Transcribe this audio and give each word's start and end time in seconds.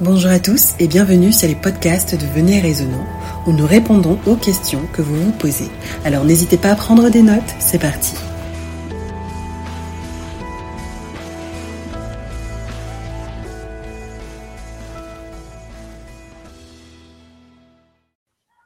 Bonjour 0.00 0.30
à 0.30 0.40
tous 0.40 0.74
et 0.80 0.88
bienvenue 0.88 1.32
sur 1.32 1.46
les 1.46 1.54
podcasts 1.54 2.14
de 2.18 2.26
Venez 2.26 2.60
Raisonnant 2.60 3.06
où 3.46 3.52
nous 3.52 3.66
répondons 3.66 4.18
aux 4.26 4.36
questions 4.36 4.86
que 4.86 5.02
vous 5.02 5.14
vous 5.14 5.32
posez. 5.32 5.68
Alors 6.04 6.24
n'hésitez 6.24 6.56
pas 6.56 6.70
à 6.70 6.74
prendre 6.74 7.10
des 7.10 7.22
notes, 7.22 7.42
c'est 7.60 7.78
parti. 7.78 8.16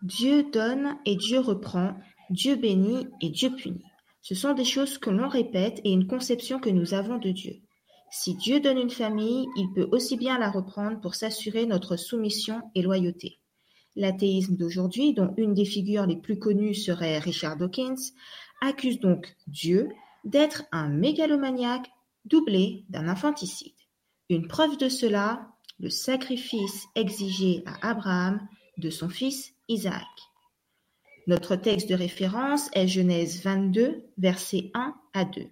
Dieu 0.03 0.45
donne 0.53 0.97
et 1.05 1.17
Dieu 1.17 1.41
reprend, 1.41 1.95
Dieu 2.31 2.55
bénit 2.55 3.09
et 3.21 3.31
Dieu 3.31 3.51
punit. 3.51 3.85
Ce 4.23 4.37
sont 4.37 4.55
des 4.55 4.65
choses 4.65 4.97
que 4.97 5.11
l'on 5.11 5.29
répète 5.29 5.81
et 5.85 5.91
une 5.91 6.07
conception 6.07 6.61
que 6.61 6.71
nous 6.71 6.95
avons 6.95 7.19
de 7.19 7.31
Dieu. 7.31 7.66
Si 8.11 8.35
Dieu 8.35 8.61
donne 8.61 8.79
une 8.79 8.91
famille, 8.91 9.47
il 9.57 9.73
peut 9.75 9.89
aussi 9.93 10.17
bien 10.17 10.39
la 10.39 10.51
reprendre 10.51 11.01
pour 11.01 11.15
s'assurer 11.15 11.67
notre 11.67 11.97
soumission 11.97 12.63
et 12.75 12.83
loyauté. 12.83 13.39
L'athéisme 13.97 14.57
d'aujourd'hui, 14.57 15.15
dont 15.15 15.35
une 15.37 15.55
des 15.55 15.65
figures 15.65 16.07
les 16.07 16.17
plus 16.17 16.39
connues 16.39 16.75
serait 16.75 17.19
Richard 17.19 17.57
Dawkins, 17.57 18.13
accuse 18.61 19.01
donc 19.01 19.35
Dieu 19.47 19.89
d'être 20.25 20.65
un 20.73 20.89
mégalomaniaque 20.89 21.91
doublé 22.25 22.85
d'un 22.89 23.09
infanticide. 23.09 23.73
Une 24.29 24.49
preuve 24.49 24.77
de 24.77 24.89
cela, 24.89 25.49
le 25.79 25.89
sacrifice 25.89 26.87
exigé 26.95 27.63
à 27.67 27.91
Abraham 27.91 28.47
de 28.79 28.91
son 28.91 29.09
fils 29.09 29.55
Isaac. 29.69 30.07
Notre 31.27 31.57
texte 31.57 31.89
de 31.89 31.95
référence 31.95 32.69
est 32.73 32.89
Genèse 32.89 33.43
22, 33.43 34.05
versets 34.19 34.71
1 34.75 34.95
à 35.13 35.25
2. 35.25 35.49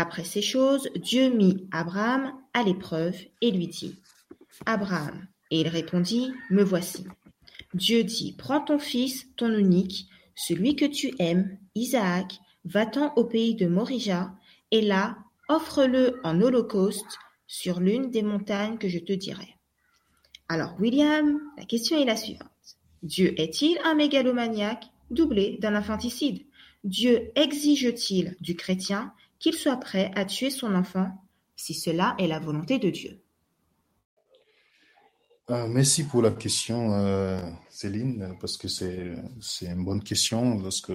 Après 0.00 0.22
ces 0.22 0.42
choses, 0.42 0.88
Dieu 0.94 1.28
mit 1.28 1.66
Abraham 1.72 2.32
à 2.54 2.62
l'épreuve 2.62 3.16
et 3.40 3.50
lui 3.50 3.66
dit, 3.66 3.96
Abraham. 4.64 5.26
Et 5.50 5.62
il 5.62 5.66
répondit, 5.66 6.32
Me 6.50 6.62
voici. 6.62 7.04
Dieu 7.74 8.04
dit, 8.04 8.36
Prends 8.38 8.60
ton 8.60 8.78
fils, 8.78 9.26
ton 9.34 9.52
unique, 9.52 10.06
celui 10.36 10.76
que 10.76 10.84
tu 10.84 11.10
aimes, 11.18 11.58
Isaac, 11.74 12.38
va-t'en 12.64 13.12
au 13.16 13.24
pays 13.24 13.56
de 13.56 13.66
Morija, 13.66 14.30
et 14.70 14.82
là, 14.82 15.18
offre-le 15.48 16.20
en 16.22 16.40
holocauste 16.40 17.18
sur 17.48 17.80
l'une 17.80 18.12
des 18.12 18.22
montagnes 18.22 18.78
que 18.78 18.88
je 18.88 19.00
te 19.00 19.12
dirai. 19.12 19.56
Alors, 20.48 20.76
William, 20.78 21.40
la 21.56 21.64
question 21.64 22.00
est 22.00 22.04
la 22.04 22.16
suivante. 22.16 22.46
Dieu 23.02 23.34
est-il 23.36 23.76
un 23.82 23.96
mégalomaniaque 23.96 24.84
doublé 25.10 25.58
d'un 25.60 25.74
infanticide? 25.74 26.46
Dieu 26.84 27.32
exige-t-il 27.34 28.36
du 28.40 28.54
chrétien 28.54 29.12
qu'il 29.38 29.54
soit 29.54 29.76
prêt 29.76 30.10
à 30.14 30.24
tuer 30.24 30.50
son 30.50 30.74
enfant 30.74 31.10
si 31.56 31.74
cela 31.74 32.14
est 32.18 32.26
la 32.26 32.38
volonté 32.38 32.78
de 32.78 32.90
Dieu. 32.90 33.22
Euh, 35.50 35.66
merci 35.66 36.04
pour 36.04 36.20
la 36.20 36.30
question, 36.30 36.92
euh, 36.92 37.40
Céline, 37.70 38.36
parce 38.40 38.56
que 38.58 38.68
c'est 38.68 39.66
une 39.66 39.84
bonne 39.84 40.02
question. 40.02 40.58
Lorsque 40.60 40.92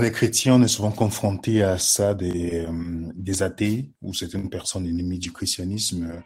les 0.00 0.12
chrétiens, 0.12 0.56
on 0.56 0.62
est 0.62 0.68
souvent 0.68 0.90
confrontés 0.90 1.62
à 1.62 1.78
ça 1.78 2.14
des, 2.14 2.66
euh, 2.66 3.12
des 3.14 3.42
athées 3.42 3.92
ou 4.02 4.12
certaines 4.12 4.50
personnes 4.50 4.86
ennemies 4.86 5.18
du 5.18 5.32
christianisme 5.32 6.22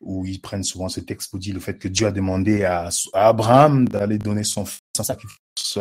où 0.00 0.26
ils 0.26 0.40
prennent 0.40 0.64
souvent 0.64 0.88
ce 0.88 1.00
texte 1.00 1.30
pour 1.30 1.38
dire 1.38 1.54
le 1.54 1.60
fait 1.60 1.78
que 1.78 1.88
Dieu 1.88 2.06
a 2.06 2.12
demandé 2.12 2.64
à, 2.64 2.90
Abraham 3.14 3.88
d'aller 3.88 4.18
donner 4.18 4.44
son 4.44 4.66
fils 4.66 4.82
en 4.98 5.04
sacrifice 5.04 5.78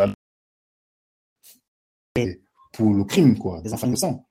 pour 2.72 2.94
le 2.94 3.03
crime, 3.03 3.38
quoi, 3.38 3.61
des 3.61 3.73
enfants 3.73 3.88
innocents. 3.88 4.25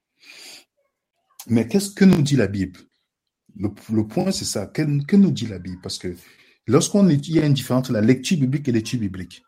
Mais 1.49 1.69
qu'est-ce 1.69 1.91
que 1.91 2.05
nous 2.05 2.23
dit 2.23 2.37
la 2.37 2.47
Bible? 2.47 2.81
Le, 3.57 3.69
point, 4.03 4.33
c'est 4.33 4.45
ça. 4.45 4.67
Que, 4.67 4.83
que, 5.05 5.17
nous 5.17 5.31
dit 5.31 5.47
la 5.47 5.59
Bible? 5.59 5.79
Parce 5.83 5.99
que 5.99 6.15
lorsqu'on 6.67 7.09
il 7.09 7.31
y 7.31 7.41
a 7.41 7.47
une 7.47 7.55
différence 7.55 7.81
entre 7.81 7.93
la 7.93 8.01
lecture 8.01 8.39
biblique 8.39 8.69
et 8.69 8.73
l'étude 8.73 9.01
biblique. 9.01 9.43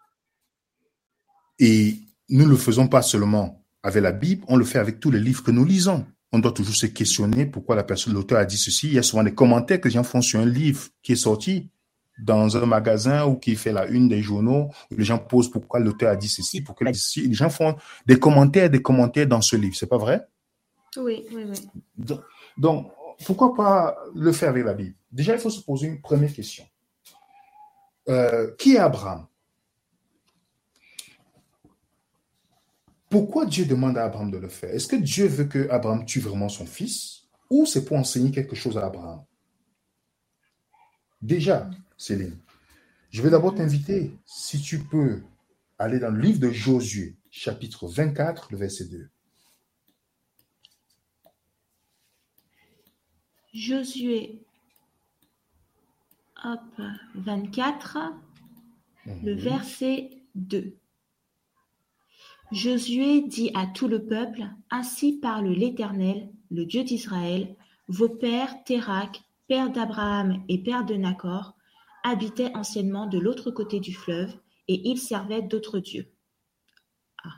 Et 1.58 1.96
nous 2.28 2.44
ne 2.44 2.50
le 2.50 2.56
faisons 2.56 2.86
pas 2.86 3.02
seulement 3.02 3.64
avec 3.82 4.02
la 4.02 4.12
Bible, 4.12 4.44
on 4.48 4.56
le 4.56 4.64
fait 4.64 4.78
avec 4.78 5.00
tous 5.00 5.10
les 5.10 5.20
livres 5.20 5.42
que 5.42 5.50
nous 5.50 5.64
lisons. 5.64 6.06
On 6.32 6.38
doit 6.38 6.52
toujours 6.52 6.74
se 6.74 6.86
questionner 6.86 7.46
pourquoi 7.46 7.76
l'auteur 8.08 8.38
a 8.38 8.44
dit 8.44 8.58
ceci. 8.58 8.88
Il 8.88 8.94
y 8.94 8.98
a 8.98 9.02
souvent 9.02 9.22
des 9.22 9.34
commentaires 9.34 9.80
que 9.80 9.88
les 9.88 9.94
gens 9.94 10.02
font 10.02 10.20
sur 10.20 10.40
un 10.40 10.44
livre 10.44 10.88
qui 11.02 11.12
est 11.12 11.16
sorti 11.16 11.70
dans 12.18 12.56
un 12.56 12.66
magasin 12.66 13.26
ou 13.26 13.36
qui 13.36 13.54
fait 13.56 13.72
la 13.72 13.86
une 13.86 14.08
des 14.08 14.22
journaux. 14.22 14.70
Les 14.90 15.04
gens 15.04 15.18
posent 15.18 15.50
pourquoi 15.50 15.80
l'auteur 15.80 16.10
a 16.10 16.16
dit 16.16 16.28
ceci, 16.28 16.62
pourquoi 16.62 16.90
Les 16.90 17.32
gens 17.32 17.50
font 17.50 17.76
des 18.06 18.18
commentaires, 18.18 18.68
des 18.68 18.82
commentaires 18.82 19.26
dans 19.26 19.40
ce 19.40 19.56
livre. 19.56 19.76
C'est 19.76 19.86
pas 19.86 19.98
vrai? 19.98 20.26
Oui, 20.96 21.26
oui, 21.32 21.44
oui. 21.48 22.16
Donc, 22.56 22.92
pourquoi 23.24 23.54
pas 23.54 23.96
le 24.14 24.32
faire 24.32 24.50
avec 24.50 24.64
la 24.64 24.74
Bible? 24.74 24.94
Déjà, 25.10 25.34
il 25.34 25.40
faut 25.40 25.50
se 25.50 25.62
poser 25.62 25.88
une 25.88 26.00
première 26.00 26.32
question. 26.32 26.64
Euh, 28.08 28.54
qui 28.56 28.74
est 28.74 28.78
Abraham? 28.78 29.26
Pourquoi 33.08 33.46
Dieu 33.46 33.64
demande 33.64 33.96
à 33.98 34.04
Abraham 34.04 34.30
de 34.30 34.38
le 34.38 34.48
faire? 34.48 34.70
Est-ce 34.70 34.88
que 34.88 34.96
Dieu 34.96 35.26
veut 35.26 35.44
que 35.44 35.68
Abraham 35.70 36.04
tue 36.04 36.20
vraiment 36.20 36.48
son 36.48 36.66
fils? 36.66 37.22
Ou 37.50 37.64
c'est 37.64 37.84
pour 37.84 37.96
enseigner 37.96 38.30
quelque 38.30 38.56
chose 38.56 38.76
à 38.76 38.86
Abraham? 38.86 39.24
Déjà, 41.22 41.70
Céline, 41.96 42.36
je 43.10 43.22
vais 43.22 43.30
d'abord 43.30 43.54
t'inviter, 43.54 44.12
si 44.24 44.60
tu 44.60 44.80
peux, 44.80 45.22
aller 45.78 45.98
dans 45.98 46.10
le 46.10 46.20
livre 46.20 46.40
de 46.40 46.50
Josué, 46.50 47.16
chapitre 47.30 47.86
24, 47.86 48.48
le 48.50 48.58
verset 48.58 48.86
2. 48.86 49.08
Josué 53.56 54.42
hop, 56.44 56.60
24, 57.14 57.96
le 59.06 59.34
mhm. 59.34 59.40
verset 59.40 60.10
2. 60.34 60.76
Josué 62.52 63.22
dit 63.22 63.50
à 63.54 63.66
tout 63.66 63.88
le 63.88 64.04
peuple, 64.04 64.46
Ainsi 64.70 65.14
parle 65.20 65.48
l'Éternel, 65.48 66.28
le 66.50 66.66
Dieu 66.66 66.84
d'Israël, 66.84 67.56
vos 67.88 68.10
pères, 68.10 68.62
Térac, 68.64 69.22
père 69.48 69.70
d'Abraham 69.70 70.44
et 70.50 70.62
père 70.62 70.84
de 70.84 70.94
Nacor, 70.94 71.56
habitaient 72.04 72.54
anciennement 72.54 73.06
de 73.06 73.18
l'autre 73.18 73.50
côté 73.50 73.80
du 73.80 73.94
fleuve, 73.94 74.34
et 74.68 74.86
ils 74.86 74.98
servaient 74.98 75.40
d'autres 75.40 75.78
dieux. 75.78 76.12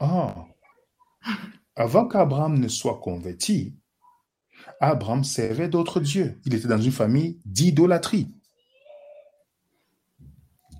Ah. 0.00 0.44
ah. 1.22 1.36
Avant 1.76 2.08
qu'Abraham 2.08 2.58
ne 2.58 2.66
soit 2.66 2.98
converti, 2.98 3.76
Abraham 4.80 5.24
servait 5.24 5.68
d'autres 5.68 6.00
dieux. 6.00 6.40
Il 6.44 6.54
était 6.54 6.68
dans 6.68 6.80
une 6.80 6.92
famille 6.92 7.38
d'idolâtrie. 7.44 8.28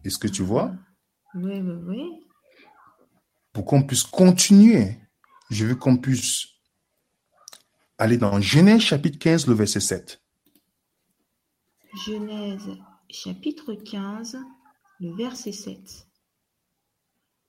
Est-ce 0.04 0.19
que 0.19 0.28
tu 0.28 0.42
vois? 0.42 0.72
Oui, 1.34 1.60
oui, 1.60 1.75
oui. 1.86 2.26
Pour 3.53 3.64
qu'on 3.64 3.82
puisse 3.82 4.04
continuer, 4.04 4.98
je 5.50 5.66
veux 5.66 5.75
qu'on 5.75 5.97
puisse 5.97 6.47
aller 7.98 8.16
dans 8.16 8.41
Genèse 8.41 8.82
chapitre 8.82 9.19
15, 9.19 9.48
le 9.48 9.54
verset 9.54 9.81
7. 9.81 10.22
Genèse 12.06 12.70
chapitre 13.10 13.75
15, 13.75 14.38
le 15.00 15.16
verset 15.16 15.53
7. 15.53 16.06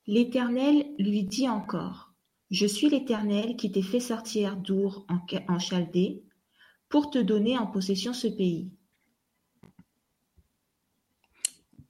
L'Éternel 0.07 0.87
lui 0.97 1.23
dit 1.23 1.47
encore, 1.47 2.13
Je 2.49 2.65
suis 2.65 2.89
l'Éternel 2.89 3.55
qui 3.57 3.71
t'ai 3.71 3.83
fait 3.83 3.99
sortir 3.99 4.57
d'Our 4.57 5.05
en 5.47 5.59
Chaldée 5.59 6.23
pour 6.89 7.11
te 7.11 7.19
donner 7.19 7.57
en 7.57 7.67
possession 7.67 8.13
ce 8.13 8.27
pays. 8.27 8.71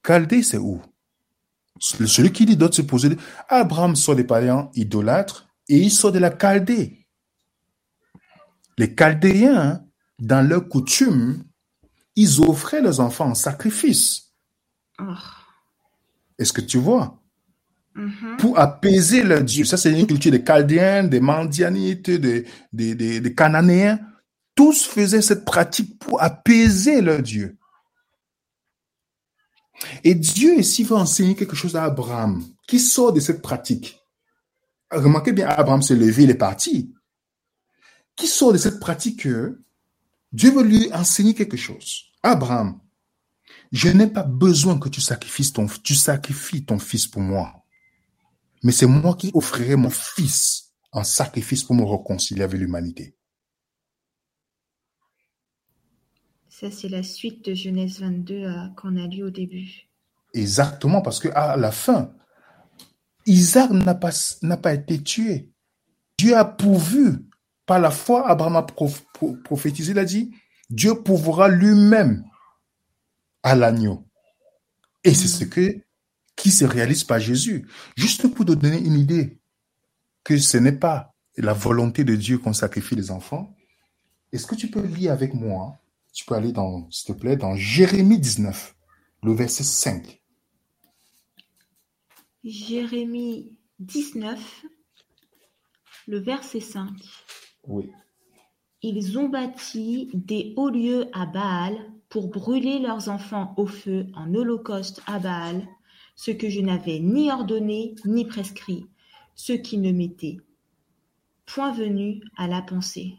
Chaldée, 0.06 0.42
c'est 0.42 0.58
où? 0.58 0.80
Celui 1.78 2.30
qui 2.30 2.44
dit 2.44 2.56
doit 2.56 2.70
se 2.70 2.82
poser. 2.82 3.16
Abraham 3.48 3.96
sort 3.96 4.14
des 4.14 4.24
païens 4.24 4.70
idolâtres 4.74 5.48
et 5.68 5.78
il 5.78 5.90
sort 5.90 6.12
de 6.12 6.18
la 6.18 6.30
Chaldée. 6.30 7.06
Les 8.76 8.94
Chaldéens, 8.94 9.82
dans 10.18 10.46
leur 10.46 10.68
coutume, 10.68 11.44
ils 12.16 12.40
offraient 12.42 12.82
leurs 12.82 13.00
enfants 13.00 13.30
en 13.30 13.34
sacrifice. 13.34 14.34
Oh. 14.98 15.14
Est-ce 16.38 16.52
que 16.52 16.60
tu 16.60 16.78
vois? 16.78 17.22
Mm-hmm. 17.96 18.36
Pour 18.36 18.58
apaiser 18.58 19.22
leur 19.22 19.42
Dieu. 19.42 19.64
Ça, 19.64 19.78
c'est 19.78 19.98
une 19.98 20.06
culture 20.06 20.32
des 20.32 20.44
Chaldéens, 20.44 21.04
des 21.04 21.20
Mandianites, 21.20 22.10
des, 22.10 22.46
des, 22.72 23.20
des 23.20 23.34
Cananéens 23.34 23.98
tous 24.60 24.84
faisaient 24.84 25.22
cette 25.22 25.46
pratique 25.46 25.98
pour 25.98 26.22
apaiser 26.22 27.00
leur 27.00 27.22
Dieu. 27.22 27.56
Et 30.04 30.14
Dieu 30.14 30.58
ici 30.58 30.84
va 30.84 30.96
enseigner 30.96 31.34
quelque 31.34 31.56
chose 31.56 31.76
à 31.76 31.84
Abraham 31.84 32.44
qui 32.68 32.78
sort 32.78 33.14
de 33.14 33.20
cette 33.20 33.40
pratique. 33.40 33.98
Remarquez 34.90 35.32
bien, 35.32 35.48
Abraham 35.48 35.80
s'est 35.80 35.96
levé, 35.96 36.24
il 36.24 36.30
est 36.30 36.34
parti. 36.34 36.94
Qui 38.14 38.26
sort 38.26 38.52
de 38.52 38.58
cette 38.58 38.80
pratique 38.80 39.26
Dieu 40.30 40.50
veut 40.50 40.62
lui 40.62 40.92
enseigner 40.92 41.32
quelque 41.32 41.56
chose? 41.56 42.10
Abraham, 42.22 42.78
je 43.72 43.88
n'ai 43.88 44.08
pas 44.08 44.24
besoin 44.24 44.78
que 44.78 44.90
tu 44.90 45.00
sacrifies 45.00 45.54
ton, 45.54 45.68
tu 45.82 45.94
sacrifies 45.94 46.66
ton 46.66 46.78
fils 46.78 47.06
pour 47.06 47.22
moi. 47.22 47.64
Mais 48.62 48.72
c'est 48.72 48.84
moi 48.84 49.14
qui 49.14 49.30
offrirai 49.32 49.76
mon 49.76 49.88
fils 49.88 50.74
en 50.92 51.02
sacrifice 51.02 51.64
pour 51.64 51.76
me 51.76 51.82
réconcilier 51.82 52.42
avec 52.42 52.60
l'humanité. 52.60 53.16
Ça, 56.60 56.70
c'est 56.70 56.90
la 56.90 57.02
suite 57.02 57.42
de 57.46 57.54
Genèse 57.54 58.00
22 58.00 58.34
euh, 58.34 58.68
qu'on 58.76 58.94
a 58.98 59.06
lu 59.06 59.22
au 59.22 59.30
début. 59.30 59.88
Exactement, 60.34 61.00
parce 61.00 61.18
que 61.18 61.28
à 61.28 61.56
la 61.56 61.72
fin, 61.72 62.12
Isaac 63.24 63.70
n'a 63.70 63.94
pas, 63.94 64.10
n'a 64.42 64.58
pas 64.58 64.74
été 64.74 65.02
tué. 65.02 65.48
Dieu 66.18 66.36
a 66.36 66.44
pourvu. 66.44 67.26
Par 67.64 67.78
la 67.78 67.90
foi, 67.90 68.28
Abraham 68.28 68.56
a 68.56 68.66
prophétisé, 69.42 69.92
il 69.92 69.98
a 69.98 70.04
dit, 70.04 70.34
Dieu 70.68 71.02
pourvoira 71.02 71.48
lui-même 71.48 72.24
à 73.42 73.54
l'agneau. 73.54 74.06
Et 75.02 75.14
c'est 75.14 75.28
ce 75.28 75.44
que, 75.44 75.80
qui 76.36 76.50
se 76.50 76.66
réalise 76.66 77.04
par 77.04 77.20
Jésus. 77.20 77.68
Juste 77.96 78.28
pour 78.34 78.44
te 78.44 78.52
donner 78.52 78.80
une 78.80 78.98
idée 78.98 79.40
que 80.24 80.36
ce 80.36 80.58
n'est 80.58 80.72
pas 80.72 81.14
la 81.38 81.54
volonté 81.54 82.04
de 82.04 82.16
Dieu 82.16 82.36
qu'on 82.36 82.52
sacrifie 82.52 82.96
les 82.96 83.10
enfants. 83.10 83.56
Est-ce 84.30 84.46
que 84.46 84.56
tu 84.56 84.68
peux 84.68 84.84
lire 84.84 85.12
avec 85.12 85.32
moi? 85.32 85.79
Tu 86.12 86.24
peux 86.24 86.34
aller 86.34 86.52
dans, 86.52 86.90
s'il 86.90 87.14
te 87.14 87.20
plaît, 87.20 87.36
dans 87.36 87.54
Jérémie 87.56 88.18
19, 88.18 88.76
le 89.22 89.32
verset 89.32 89.64
5. 89.64 90.20
Jérémie 92.44 93.58
19, 93.78 94.64
le 96.08 96.18
verset 96.18 96.60
5. 96.60 96.90
Oui. 97.66 97.90
Ils 98.82 99.18
ont 99.18 99.28
bâti 99.28 100.08
des 100.14 100.54
hauts 100.56 100.70
lieux 100.70 101.08
à 101.12 101.26
Baal 101.26 101.76
pour 102.08 102.28
brûler 102.28 102.78
leurs 102.78 103.08
enfants 103.08 103.54
au 103.56 103.66
feu 103.66 104.06
en 104.14 104.34
holocauste 104.34 105.02
à 105.06 105.18
Baal, 105.18 105.66
ce 106.16 106.30
que 106.30 106.48
je 106.48 106.60
n'avais 106.60 106.98
ni 106.98 107.30
ordonné 107.30 107.94
ni 108.04 108.24
prescrit, 108.24 108.86
ce 109.34 109.52
qui 109.52 109.78
ne 109.78 109.92
m'était 109.92 110.38
point 111.52 111.72
venu 111.72 112.22
à 112.36 112.46
la 112.46 112.62
pensée. 112.62 113.14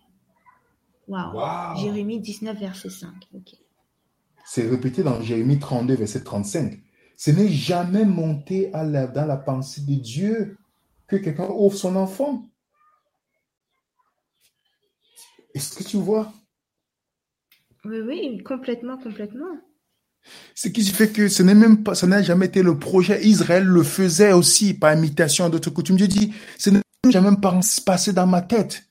Waouh. 1.11 1.77
Jérémie 1.77 2.19
19, 2.19 2.57
verset 2.57 2.89
5. 2.89 3.09
C'est 4.45 4.69
répété 4.69 5.03
dans 5.03 5.21
Jérémie 5.21 5.59
32, 5.59 5.95
verset 5.95 6.23
35. 6.23 6.79
Ce 7.17 7.31
n'est 7.31 7.49
jamais 7.49 8.05
monté 8.05 8.73
à 8.73 8.85
dans 9.07 9.25
la 9.25 9.37
pensée 9.37 9.81
de 9.81 9.95
Dieu 9.95 10.57
que 11.07 11.17
quelqu'un 11.17 11.49
ouvre 11.49 11.75
son 11.75 11.95
enfant. 11.95 12.45
Est-ce 15.53 15.75
que 15.75 15.83
tu 15.83 15.97
vois? 15.97 16.31
Oui, 17.83 17.99
oui, 17.99 18.43
complètement, 18.43 18.97
complètement. 18.97 19.57
Ce 20.55 20.67
qui 20.67 20.85
fait 20.85 21.11
que 21.11 21.27
ce 21.27 21.43
n'est 21.43 21.55
même 21.55 21.83
pas, 21.83 21.95
ça 21.95 22.07
n'a 22.07 22.21
jamais 22.21 22.45
été 22.45 22.63
le 22.63 22.77
projet. 22.77 23.25
Israël 23.25 23.65
le 23.65 23.83
faisait 23.83 24.33
aussi 24.33 24.73
par 24.73 24.95
imitation 24.95 25.49
d'autres 25.49 25.71
coutumes. 25.71 25.99
Je 25.99 26.05
dis, 26.05 26.33
ce 26.57 26.69
n'est 26.69 26.81
jamais 27.09 27.35
passé 27.85 28.13
dans 28.13 28.27
ma 28.27 28.41
tête. 28.41 28.90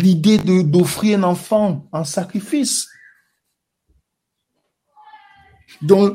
L'idée 0.00 0.38
d'offrir 0.38 1.18
un 1.18 1.22
enfant 1.24 1.88
en 1.92 2.04
sacrifice. 2.04 2.88
Dans, 5.82 6.08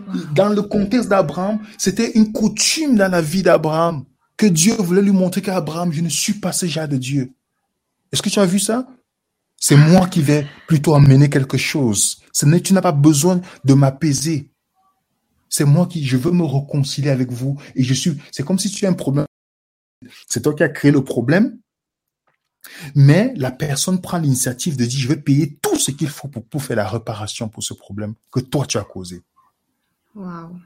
le 0.49 0.61
contexte 0.61 1.09
d'Abraham, 1.09 1.59
c'était 1.77 2.11
une 2.11 2.31
coutume 2.31 2.95
dans 2.95 3.09
la 3.09 3.21
vie 3.21 3.43
d'Abraham 3.43 4.03
que 4.35 4.45
Dieu 4.45 4.73
voulait 4.73 5.01
lui 5.01 5.11
montrer 5.11 5.41
qu'Abraham, 5.41 5.91
je 5.93 6.01
ne 6.01 6.09
suis 6.09 6.33
pas 6.33 6.51
ce 6.51 6.65
genre 6.65 6.87
de 6.87 6.97
Dieu. 6.97 7.31
Est-ce 8.11 8.21
que 8.21 8.29
tu 8.29 8.39
as 8.39 8.45
vu 8.45 8.59
ça? 8.59 8.87
C'est 9.57 9.77
moi 9.77 10.07
qui 10.07 10.21
vais 10.21 10.45
plutôt 10.67 10.93
amener 10.93 11.29
quelque 11.29 11.57
chose. 11.57 12.21
Ce 12.33 12.45
tu 12.57 12.73
n'as 12.73 12.81
pas 12.81 12.91
besoin 12.91 13.39
de 13.63 13.73
m'apaiser. 13.73 14.49
C'est 15.49 15.65
moi 15.65 15.85
qui, 15.85 16.03
je 16.03 16.17
veux 16.17 16.31
me 16.31 16.43
réconcilier 16.43 17.11
avec 17.11 17.31
vous 17.31 17.57
et 17.75 17.83
je 17.83 17.93
suis, 17.93 18.17
c'est 18.31 18.43
comme 18.43 18.59
si 18.59 18.69
tu 18.69 18.85
as 18.85 18.89
un 18.89 18.93
problème. 18.93 19.25
C'est 20.27 20.41
toi 20.41 20.53
qui 20.53 20.63
as 20.63 20.69
créé 20.69 20.91
le 20.91 21.03
problème. 21.03 21.59
Mais 22.95 23.33
la 23.35 23.51
personne 23.51 24.01
prend 24.01 24.17
l'initiative 24.17 24.77
de 24.77 24.85
dire, 24.85 24.99
je 24.99 25.07
vais 25.07 25.17
payer 25.17 25.55
tout 25.61 25.77
ce 25.77 25.91
qu'il 25.91 26.09
faut 26.09 26.27
pour, 26.27 26.45
pour 26.45 26.63
faire 26.63 26.77
la 26.77 26.87
réparation 26.87 27.49
pour 27.49 27.63
ce 27.63 27.73
problème 27.73 28.15
que 28.31 28.39
toi 28.39 28.65
tu 28.65 28.77
as 28.77 28.83
causé. 28.83 29.21
Waouh. 30.15 30.59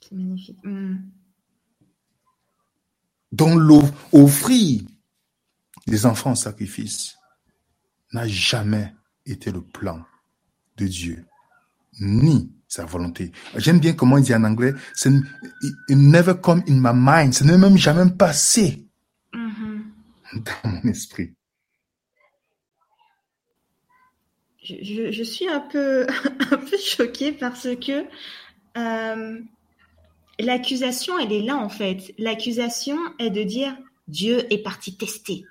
C'est 0.00 0.14
magnifique. 0.14 0.58
Hmm. 0.64 0.96
Donc, 3.30 3.60
offrir 4.12 4.82
des 5.86 6.06
enfants 6.06 6.30
en 6.30 6.34
sacrifice, 6.34 7.16
n'a 8.12 8.26
jamais 8.26 8.94
été 9.26 9.50
le 9.50 9.62
plan 9.62 10.02
de 10.76 10.86
Dieu, 10.86 11.26
ni 12.00 12.52
sa 12.66 12.84
volonté. 12.84 13.32
J'aime 13.56 13.80
bien 13.80 13.94
comment 13.94 14.18
il 14.18 14.24
dit 14.24 14.34
en 14.34 14.44
anglais, 14.44 14.74
c'est 14.94 15.10
never 15.88 16.34
come 16.40 16.62
in 16.68 16.74
my 16.74 16.92
mind, 16.94 17.34
ce 17.34 17.44
n'est 17.44 17.58
même 17.58 17.76
jamais 17.76 18.10
passé. 18.10 18.87
dans 20.64 20.70
mon 20.70 20.90
esprit. 20.90 21.34
Je, 24.62 25.22
suis 25.22 25.48
un 25.48 25.60
peu, 25.60 26.06
un 26.50 26.56
peu 26.56 26.76
choquée 26.76 27.32
parce 27.32 27.68
que 27.76 28.04
euh, 28.76 29.40
l'accusation, 30.38 31.18
elle 31.18 31.32
est 31.32 31.42
là 31.42 31.56
en 31.56 31.68
fait. 31.68 32.14
L'accusation 32.18 32.98
est 33.18 33.30
de 33.30 33.42
dire 33.42 33.76
Dieu 34.08 34.52
est 34.52 34.62
parti 34.62 34.96
tester 34.96 35.44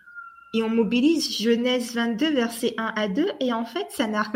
et 0.54 0.64
on 0.64 0.70
mobilise 0.70 1.38
Genèse 1.38 1.94
22, 1.94 2.32
versets 2.32 2.74
1 2.78 2.94
à 2.96 3.08
2, 3.08 3.32
et 3.40 3.54
en 3.54 3.66
fait, 3.66 3.88
ça 3.90 4.08
n'a, 4.08 4.32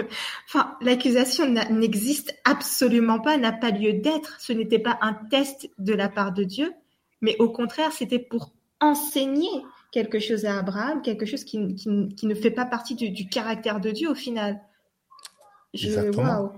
enfin, 0.46 0.76
l'accusation 0.82 1.48
n'existe 1.48 2.36
absolument 2.44 3.20
pas, 3.20 3.38
n'a 3.38 3.52
pas 3.52 3.72
lieu 3.72 3.94
d'être. 3.94 4.40
Ce 4.40 4.54
n'était 4.54 4.80
pas 4.80 5.00
un 5.02 5.14
test 5.14 5.70
de 5.80 5.94
la 5.94 6.10
part 6.10 6.34
de 6.34 6.44
Dieu, 6.44 6.74
mais 7.22 7.36
au 7.40 7.50
contraire, 7.50 7.92
c'était 7.92 8.20
pour 8.20 8.54
enseigner 8.80 9.50
quelque 9.92 10.20
chose 10.20 10.46
à 10.46 10.58
Abraham, 10.58 11.02
quelque 11.02 11.26
chose 11.26 11.44
qui, 11.44 11.60
ne 11.60 12.36
fait 12.36 12.52
pas 12.52 12.66
partie 12.66 12.96
du, 12.96 13.28
caractère 13.28 13.80
de 13.80 13.92
Dieu 13.92 14.10
au 14.10 14.16
final. 14.16 14.62
Exactement. 15.74 16.54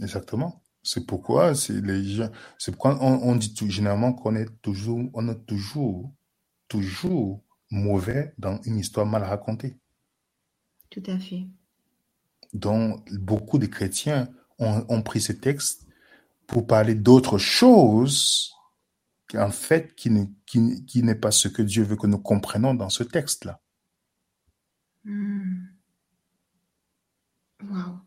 Exactement. 0.00 0.62
C'est 0.82 1.06
pourquoi 1.06 1.54
c'est 1.54 1.80
les 1.80 2.04
gens, 2.04 2.28
c'est 2.58 2.70
pourquoi 2.72 2.98
on, 3.00 3.36
dit 3.36 3.54
tout, 3.54 3.70
généralement 3.70 4.12
qu'on 4.12 4.34
est 4.34 4.48
toujours, 4.60 5.00
on 5.14 5.28
est 5.28 5.46
toujours, 5.46 6.12
toujours 6.68 7.42
mauvais 7.70 8.34
dans 8.38 8.60
une 8.64 8.78
histoire 8.78 9.06
mal 9.06 9.22
racontée. 9.22 9.76
Tout 10.90 11.02
à 11.06 11.18
fait. 11.18 11.44
Donc, 12.52 13.10
beaucoup 13.12 13.58
de 13.58 13.66
chrétiens 13.66 14.28
ont, 14.58 15.02
pris 15.02 15.20
ce 15.20 15.32
texte 15.32 15.86
pour 16.46 16.66
parler 16.66 16.94
d'autre 16.94 17.38
chose 17.38 18.52
en 19.36 19.50
fait, 19.50 19.94
qui, 19.94 20.10
n'est 20.10 20.30
qui, 20.46 21.02
pas 21.20 21.30
ce 21.30 21.48
que 21.48 21.62
Dieu 21.62 21.82
veut 21.84 21.96
que 21.96 22.06
nous 22.06 22.18
comprenions 22.18 22.74
dans 22.74 22.90
ce 22.90 23.02
texte-là. 23.02 23.60
Hmm. 25.04 25.66
Wow. 27.62 27.98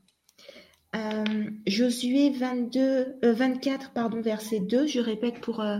Euh, 0.95 1.49
Josué 1.67 2.31
22, 2.31 3.19
24, 3.21 3.85
euh, 3.85 3.89
pardon, 3.93 4.21
verset 4.21 4.59
2, 4.59 4.87
je 4.87 4.99
répète 4.99 5.41
pour, 5.41 5.61
euh, 5.61 5.79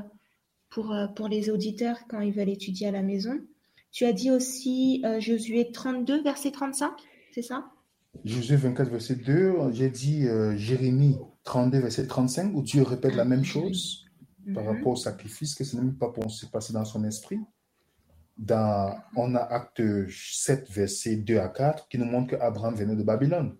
pour, 0.70 0.96
pour 1.16 1.28
les 1.28 1.50
auditeurs 1.50 1.98
quand 2.08 2.20
ils 2.20 2.34
veulent 2.34 2.50
étudier 2.50 2.88
à 2.88 2.92
la 2.92 3.02
maison. 3.02 3.40
Tu 3.92 4.06
as 4.06 4.14
dit 4.14 4.30
aussi 4.30 5.04
Josué 5.20 5.72
32, 5.72 6.22
verset 6.22 6.52
35, 6.52 6.92
c'est 7.34 7.42
ça? 7.42 7.66
Josué 8.26 8.58
24, 8.58 8.90
verset 8.90 9.16
2. 9.16 9.56
J'ai 9.72 9.90
dit 9.90 10.28
Jérémie 10.56 11.18
32, 11.46 11.80
verset 11.80 12.06
35, 12.06 12.54
où 12.54 12.62
Dieu 12.62 12.84
répète 12.84 13.16
la 13.16 13.26
même 13.26 13.46
chose? 13.46 14.07
Par 14.54 14.64
mhm. 14.64 14.70
rapport 14.70 14.94
au 14.94 14.96
sacrifice, 14.96 15.56
que 15.56 15.64
ce 15.64 15.76
n'est 15.76 15.84
même 15.84 15.96
pas 15.96 16.12
passer 16.52 16.74
dans 16.74 16.86
son 16.86 17.04
esprit. 17.04 17.40
Dans, 18.38 18.96
on 19.16 19.34
a 19.36 19.40
acte 19.40 19.82
7, 20.10 20.70
verset 20.70 21.18
2 21.18 21.40
à 21.40 21.50
4, 21.50 21.88
qui 21.90 21.98
nous 21.98 22.06
montre 22.06 22.38
qu'Abraham 22.38 22.76
venait 22.76 22.96
de 22.96 23.04
Babylone. 23.04 23.56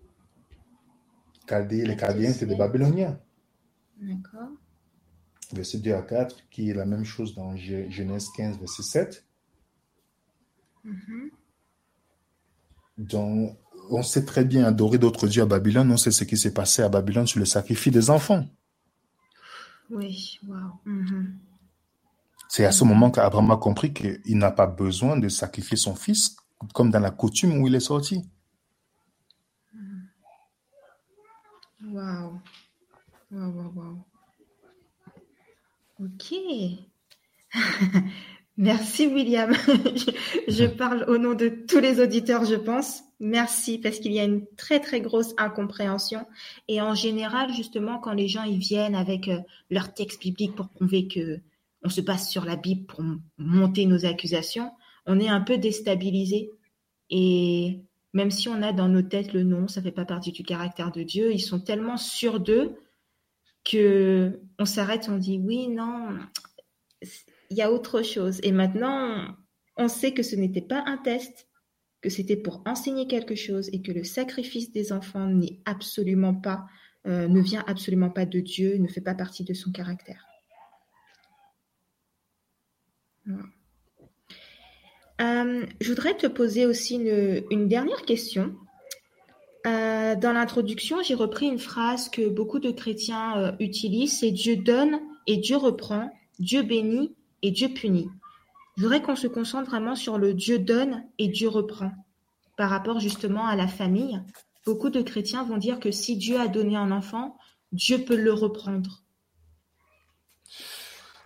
les 1.50 1.96
Chaldéens, 1.96 2.32
c'est 2.32 2.46
des 2.46 2.56
Babyloniens. 2.56 3.18
D'accord. 4.00 4.50
Verset 5.52 5.78
2 5.78 5.94
à 5.94 6.02
4, 6.02 6.48
qui 6.50 6.70
est 6.70 6.74
la 6.74 6.84
même 6.84 7.04
chose 7.04 7.34
dans 7.34 7.56
Genèse 7.56 8.28
15, 8.36 8.58
verset 8.58 8.82
7. 8.82 9.26
Mm-hmm. 10.84 11.30
Donc, 12.98 13.58
on 13.90 14.02
sait 14.02 14.24
très 14.24 14.44
bien 14.44 14.64
adorer 14.64 14.98
d'autres 14.98 15.26
dieux 15.26 15.42
à 15.42 15.46
Babylone. 15.46 15.90
On 15.90 15.96
sait 15.96 16.10
ce 16.10 16.24
qui 16.24 16.36
s'est 16.36 16.54
passé 16.54 16.82
à 16.82 16.88
Babylone 16.88 17.26
sur 17.26 17.40
le 17.40 17.46
sacrifice 17.46 17.92
des 17.92 18.10
enfants. 18.10 18.44
Oui, 19.90 20.38
wow. 20.46 20.80
Mm-hmm. 20.86 21.26
C'est 22.48 22.64
à 22.64 22.72
ce 22.72 22.84
moment 22.84 23.10
qu'Abraham 23.10 23.50
a 23.50 23.56
compris 23.56 23.92
qu'il 23.92 24.38
n'a 24.38 24.50
pas 24.50 24.66
besoin 24.66 25.18
de 25.18 25.28
sacrifier 25.28 25.76
son 25.76 25.94
fils, 25.94 26.36
comme 26.74 26.90
dans 26.90 27.00
la 27.00 27.10
coutume 27.10 27.60
où 27.60 27.66
il 27.68 27.74
est 27.74 27.80
sorti. 27.80 28.24
Wow. 31.82 32.40
Wow, 33.30 33.52
wow, 33.52 33.72
wow. 33.74 34.04
Ok. 36.00 36.34
Merci 38.58 39.06
William. 39.06 39.52
je, 40.48 40.66
parle 40.66 41.04
au 41.06 41.16
nom 41.16 41.34
de 41.34 41.48
tous 41.48 41.78
les 41.78 42.00
auditeurs, 42.00 42.44
je 42.44 42.56
pense. 42.56 43.04
Merci 43.20 43.78
parce 43.78 44.00
qu'il 44.00 44.12
y 44.12 44.18
a 44.18 44.24
une 44.24 44.46
très 44.56 44.80
très 44.80 45.00
grosse 45.00 45.32
incompréhension 45.38 46.26
et 46.66 46.80
en 46.80 46.94
général 46.94 47.52
justement 47.52 47.98
quand 47.98 48.12
les 48.12 48.26
gens 48.26 48.42
ils 48.42 48.58
viennent 48.58 48.96
avec 48.96 49.28
euh, 49.28 49.38
leur 49.70 49.94
texte 49.94 50.20
biblique 50.22 50.56
pour 50.56 50.68
prouver 50.68 51.06
que 51.06 51.40
on 51.84 51.88
se 51.88 52.00
base 52.00 52.28
sur 52.28 52.44
la 52.44 52.56
Bible 52.56 52.86
pour 52.86 53.02
monter 53.38 53.86
nos 53.86 54.04
accusations, 54.04 54.72
on 55.06 55.20
est 55.20 55.28
un 55.28 55.40
peu 55.40 55.56
déstabilisé 55.56 56.50
et 57.10 57.80
Même 58.12 58.32
si 58.32 58.48
on 58.48 58.60
a 58.62 58.72
dans 58.72 58.88
nos 58.88 59.02
têtes 59.02 59.32
le 59.34 59.44
non, 59.44 59.68
ça 59.68 59.82
fait 59.82 59.92
pas 59.92 60.04
partie 60.04 60.32
du 60.32 60.42
caractère 60.42 60.90
de 60.90 61.04
Dieu, 61.04 61.32
ils 61.32 61.40
sont 61.40 61.60
tellement 61.60 61.96
sûrs 61.96 62.40
d'eux 62.40 62.74
que 63.64 64.40
on 64.58 64.64
s'arrête, 64.64 65.08
on 65.08 65.18
dit 65.18 65.38
oui, 65.38 65.68
non, 65.68 66.18
il 67.50 67.56
y 67.56 67.62
a 67.62 67.72
autre 67.72 68.02
chose. 68.02 68.40
Et 68.42 68.52
maintenant, 68.52 69.34
on 69.76 69.88
sait 69.88 70.12
que 70.12 70.22
ce 70.22 70.36
n'était 70.36 70.60
pas 70.62 70.82
un 70.86 70.98
test, 70.98 71.48
que 72.00 72.10
c'était 72.10 72.36
pour 72.36 72.62
enseigner 72.66 73.06
quelque 73.06 73.34
chose 73.34 73.70
et 73.72 73.82
que 73.82 73.92
le 73.92 74.04
sacrifice 74.04 74.72
des 74.72 74.92
enfants 74.92 75.26
n'est 75.26 75.60
absolument 75.64 76.34
pas, 76.34 76.66
euh, 77.06 77.28
ne 77.28 77.40
vient 77.40 77.64
absolument 77.66 78.10
pas 78.10 78.26
de 78.26 78.40
Dieu, 78.40 78.76
ne 78.76 78.88
fait 78.88 79.00
pas 79.00 79.14
partie 79.14 79.44
de 79.44 79.54
son 79.54 79.72
caractère. 79.72 80.26
Euh, 85.20 85.66
je 85.80 85.88
voudrais 85.88 86.16
te 86.16 86.26
poser 86.26 86.66
aussi 86.66 86.94
une, 86.96 87.68
dernière 87.68 88.02
question. 88.02 88.54
Euh, 89.66 90.14
dans 90.14 90.32
l'introduction, 90.32 91.02
j'ai 91.02 91.14
repris 91.14 91.46
une 91.46 91.58
phrase 91.58 92.08
que 92.08 92.28
beaucoup 92.28 92.58
de 92.58 92.70
chrétiens 92.70 93.56
utilisent, 93.58 94.20
c'est 94.20 94.30
Dieu 94.30 94.56
donne 94.56 95.00
et 95.26 95.36
Dieu 95.36 95.56
reprend, 95.56 96.10
Dieu 96.38 96.62
bénit 96.62 97.14
et 97.42 97.50
Dieu 97.50 97.68
punit. 97.68 98.10
Je 98.76 98.82
voudrais 98.82 99.02
qu'on 99.02 99.16
se 99.16 99.26
concentre 99.26 99.70
vraiment 99.70 99.96
sur 99.96 100.18
le 100.18 100.34
Dieu 100.34 100.58
donne 100.58 101.04
et 101.18 101.28
Dieu 101.28 101.48
reprend. 101.48 101.92
Par 102.56 102.70
rapport 102.70 103.00
justement 103.00 103.46
à 103.46 103.56
la 103.56 103.66
famille, 103.66 104.20
beaucoup 104.64 104.90
de 104.90 105.02
chrétiens 105.02 105.44
vont 105.44 105.56
dire 105.56 105.80
que 105.80 105.90
si 105.90 106.16
Dieu 106.16 106.38
a 106.38 106.48
donné 106.48 106.76
un 106.76 106.92
enfant, 106.92 107.38
Dieu 107.72 108.04
peut 108.04 108.16
le 108.16 108.32
reprendre. 108.32 109.02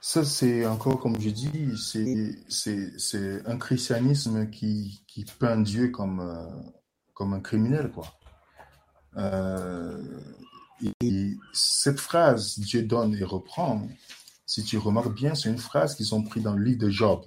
Ça, 0.00 0.24
c'est 0.24 0.66
encore, 0.66 0.98
comme 0.98 1.20
je 1.20 1.30
dis, 1.30 1.72
c'est 2.48 3.42
un 3.46 3.56
christianisme 3.56 4.50
qui, 4.50 5.04
qui, 5.06 5.24
peint 5.24 5.60
Dieu 5.60 5.88
comme, 5.88 6.20
euh, 6.20 6.48
comme 7.14 7.34
un 7.34 7.40
criminel, 7.40 7.90
quoi. 7.92 8.06
Euh, 9.16 10.02
et 11.00 11.36
cette 11.52 12.00
phrase, 12.00 12.58
Dieu 12.58 12.82
donne 12.82 13.14
et 13.14 13.24
reprend, 13.24 13.86
si 14.52 14.62
tu 14.64 14.76
remarques 14.76 15.14
bien, 15.14 15.34
c'est 15.34 15.48
une 15.48 15.56
phrase 15.56 15.94
qu'ils 15.94 16.14
ont 16.14 16.22
pris 16.22 16.42
dans 16.42 16.52
le 16.52 16.62
livre 16.62 16.78
de 16.78 16.90
Job. 16.90 17.24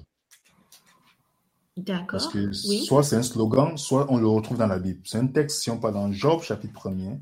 D'accord. 1.75 2.05
Parce 2.11 2.27
que 2.27 2.53
soit 2.53 3.01
c'est 3.01 3.15
un 3.15 3.23
slogan, 3.23 3.77
soit 3.77 4.05
on 4.11 4.17
le 4.17 4.27
retrouve 4.27 4.59
dans 4.59 4.67
la 4.67 4.77
Bible. 4.77 5.01
C'est 5.05 5.17
un 5.17 5.25
texte, 5.25 5.63
si 5.63 5.71
on 5.71 5.79
parle 5.79 5.95
dans 5.95 6.11
Job, 6.11 6.43
chapitre 6.43 6.87
1er. 6.87 7.19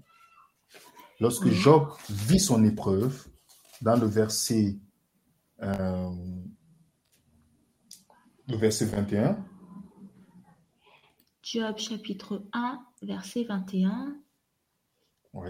Lorsque 1.21 1.47
Job 1.47 1.87
vit 2.09 2.41
son 2.41 2.65
épreuve, 2.65 3.29
dans 3.81 3.95
le 3.95 4.05
verset, 4.05 4.77
euh, 5.61 6.09
le 8.49 8.57
verset 8.57 8.87
21. 8.87 9.37
Job 11.43 11.77
chapitre 11.77 12.43
1, 12.51 12.85
verset 13.03 13.45
21. 13.45 14.17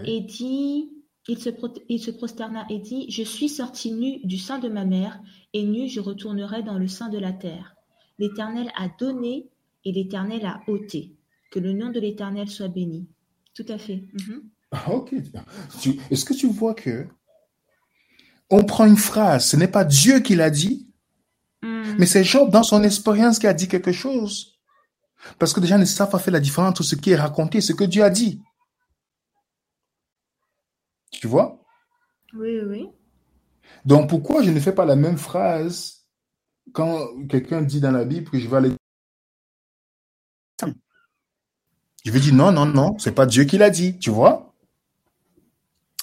Et 0.04 0.20
dit, 0.20 0.92
il 1.28 1.38
se, 1.38 1.50
il 1.88 2.00
se 2.00 2.10
prosterna 2.10 2.66
et 2.70 2.78
dit, 2.78 3.10
Je 3.10 3.22
suis 3.22 3.48
sorti 3.48 3.92
nu 3.92 4.20
du 4.24 4.38
sein 4.38 4.58
de 4.58 4.68
ma 4.68 4.84
mère, 4.84 5.18
et 5.52 5.64
nu 5.64 5.88
je 5.88 6.00
retournerai 6.00 6.62
dans 6.62 6.78
le 6.78 6.88
sein 6.88 7.08
de 7.08 7.18
la 7.18 7.32
terre. 7.32 7.74
L'Éternel 8.18 8.70
a 8.76 8.88
donné 8.88 9.48
et 9.84 9.92
l'Éternel 9.92 10.44
a 10.44 10.60
ôté. 10.68 11.16
Que 11.50 11.58
le 11.58 11.72
nom 11.72 11.90
de 11.90 12.00
l'Éternel 12.00 12.48
soit 12.48 12.68
béni. 12.68 13.06
Tout 13.54 13.66
à 13.68 13.78
fait. 13.78 14.04
Mhm. 14.12 14.42
Ah, 14.72 14.90
ok. 14.90 15.14
Est-ce 16.10 16.24
que 16.24 16.34
tu 16.34 16.48
vois 16.48 16.74
que 16.74 17.06
on 18.50 18.64
prend 18.64 18.86
une 18.86 18.96
phrase, 18.96 19.46
ce 19.46 19.56
n'est 19.56 19.68
pas 19.68 19.84
Dieu 19.84 20.20
qui 20.20 20.36
l'a 20.36 20.50
dit, 20.50 20.88
mm. 21.62 21.94
mais 21.98 22.06
c'est 22.06 22.24
Job 22.24 22.50
dans 22.50 22.62
son 22.62 22.82
expérience 22.82 23.38
qui 23.38 23.46
a 23.46 23.54
dit 23.54 23.68
quelque 23.68 23.92
chose. 23.92 24.58
Parce 25.38 25.52
que 25.52 25.60
déjà, 25.60 25.78
ne 25.78 25.84
savent 25.84 26.10
pas 26.10 26.18
faire 26.18 26.34
la 26.34 26.40
différence 26.40 26.70
entre 26.70 26.82
ce 26.82 26.94
qui 26.94 27.10
est 27.10 27.16
raconté 27.16 27.58
et 27.58 27.62
ce 27.62 27.72
que 27.72 27.84
Dieu 27.84 28.04
a 28.04 28.10
dit. 28.10 28.42
Tu 31.24 31.28
vois? 31.28 31.58
Oui, 32.34 32.60
oui. 32.68 32.90
Donc 33.86 34.10
pourquoi 34.10 34.42
je 34.42 34.50
ne 34.50 34.60
fais 34.60 34.74
pas 34.74 34.84
la 34.84 34.94
même 34.94 35.16
phrase 35.16 36.06
quand 36.74 37.26
quelqu'un 37.28 37.62
dit 37.62 37.80
dans 37.80 37.92
la 37.92 38.04
Bible 38.04 38.28
que 38.28 38.38
je 38.38 38.46
vais 38.46 38.58
aller. 38.58 38.72
Je 42.04 42.10
vais 42.10 42.20
dire 42.20 42.34
non, 42.34 42.52
non, 42.52 42.66
non, 42.66 42.98
c'est 42.98 43.14
pas 43.14 43.24
Dieu 43.24 43.44
qui 43.44 43.56
l'a 43.56 43.70
dit, 43.70 43.98
tu 43.98 44.10
vois? 44.10 44.54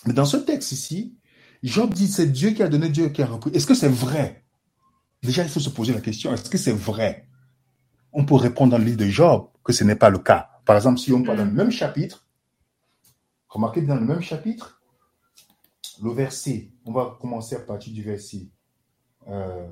Mais 0.08 0.14
dans 0.14 0.26
ce 0.26 0.38
texte 0.38 0.72
ici, 0.72 1.20
Job 1.62 1.94
dit 1.94 2.08
c'est 2.08 2.32
Dieu 2.32 2.50
qui 2.50 2.64
a 2.64 2.68
donné, 2.68 2.90
Dieu 2.90 3.10
qui 3.10 3.22
a 3.22 3.28
repris. 3.28 3.52
Est-ce 3.52 3.68
que 3.68 3.76
c'est 3.76 3.88
vrai? 3.88 4.44
Déjà, 5.22 5.44
il 5.44 5.50
faut 5.50 5.60
se 5.60 5.70
poser 5.70 5.94
la 5.94 6.02
question, 6.02 6.34
est-ce 6.34 6.50
que 6.50 6.58
c'est 6.58 6.74
vrai? 6.74 7.30
On 8.12 8.26
peut 8.26 8.34
répondre 8.34 8.72
dans 8.72 8.80
le 8.80 8.86
livre 8.86 8.98
de 8.98 9.06
Job 9.06 9.50
que 9.64 9.72
ce 9.72 9.84
n'est 9.84 9.96
pas 9.96 10.10
le 10.10 10.18
cas. 10.18 10.50
Par 10.66 10.78
exemple, 10.78 10.98
si 10.98 11.14
on 11.14 11.22
parle 11.22 11.38
dans 11.38 11.46
le 11.46 11.52
même 11.52 11.70
chapitre, 11.70 12.26
remarquez 13.50 13.84
dans 13.84 13.94
le 13.94 14.02
même 14.02 14.22
chapitre, 14.22 14.81
le 16.02 16.12
verset, 16.12 16.72
on 16.86 16.92
va 16.92 17.18
commencer 17.20 17.56
à 17.56 17.60
partir 17.60 17.94
du 17.94 18.02
verset 18.02 18.50
euh, 19.28 19.72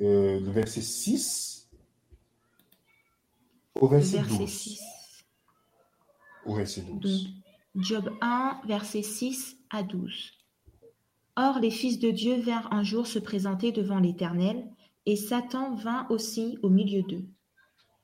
euh, 0.00 0.40
le 0.40 0.50
verset 0.50 0.80
6 0.80 1.70
au 3.80 3.88
verset, 3.88 4.22
12. 4.22 4.80
Au 6.46 6.54
verset 6.54 6.82
12. 6.82 7.30
Job 7.76 8.10
1, 8.20 8.60
verset 8.66 9.02
6 9.02 9.56
à 9.70 9.82
12. 9.82 10.32
Or 11.36 11.58
les 11.58 11.70
fils 11.70 11.98
de 11.98 12.10
Dieu 12.10 12.36
vinrent 12.40 12.72
un 12.72 12.82
jour 12.82 13.06
se 13.06 13.18
présenter 13.18 13.72
devant 13.72 13.98
l'Éternel, 13.98 14.68
et 15.06 15.16
Satan 15.16 15.74
vint 15.74 16.06
aussi 16.10 16.58
au 16.62 16.68
milieu 16.68 17.02
d'eux. 17.02 17.24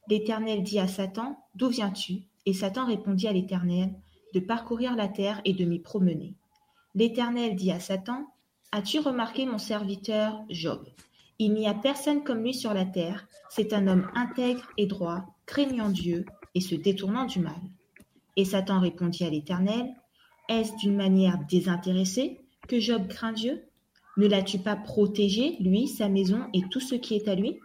L'Éternel 0.09 0.63
dit 0.63 0.79
à 0.79 0.89
Satan, 0.89 1.39
D'où 1.55 1.69
viens-tu? 1.69 2.23
Et 2.47 2.55
Satan 2.55 2.87
répondit 2.87 3.29
à 3.29 3.33
l'Éternel, 3.33 3.95
De 4.33 4.41
parcourir 4.41 4.97
la 4.97 5.09
terre 5.09 5.41
et 5.45 5.53
de 5.53 5.65
m'y 5.65 5.81
promener. 5.81 6.38
L'Éternel 6.99 7.55
dit 7.55 7.71
à 7.71 7.79
Satan, 7.79 8.27
As-tu 8.73 8.99
remarqué 8.99 9.47
mon 9.47 9.59
serviteur 9.59 10.43
Job? 10.51 10.85
Il 11.39 11.53
n'y 11.53 11.69
a 11.69 11.75
personne 11.75 12.25
comme 12.25 12.43
lui 12.43 12.55
sur 12.55 12.75
la 12.75 12.87
terre, 12.87 13.29
c'est 13.51 13.73
un 13.73 13.87
homme 13.87 14.11
intègre 14.17 14.69
et 14.79 14.87
droit, 14.87 15.25
craignant 15.47 15.91
Dieu 15.91 16.25
et 16.57 16.61
se 16.61 16.75
détournant 16.75 17.27
du 17.27 17.39
mal. 17.39 17.61
Et 18.35 18.45
Satan 18.45 18.81
répondit 18.81 19.23
à 19.23 19.31
l'Éternel, 19.31 19.87
Est-ce 20.49 20.75
d'une 20.79 20.97
manière 20.97 21.39
désintéressée 21.49 22.41
que 22.67 22.81
Job 22.81 23.07
craint 23.07 23.33
Dieu? 23.33 23.63
Ne 24.17 24.27
l'as-tu 24.27 24.59
pas 24.59 24.75
protégé, 24.75 25.57
lui, 25.61 25.87
sa 25.87 26.09
maison 26.09 26.47
et 26.53 26.63
tout 26.69 26.81
ce 26.81 26.97
qui 26.97 27.15
est 27.15 27.29
à 27.29 27.37
lui? 27.37 27.61